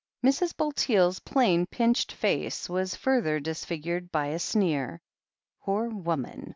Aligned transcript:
Mrs. 0.25 0.57
Bulteel's 0.57 1.19
plain, 1.19 1.67
pinched 1.67 2.11
face 2.11 2.67
was 2.67 2.95
further 2.95 3.39
dis 3.39 3.63
figured 3.63 4.11
by 4.11 4.29
a 4.29 4.39
sneer. 4.39 4.99
"Poor 5.61 5.89
woman!" 5.89 6.49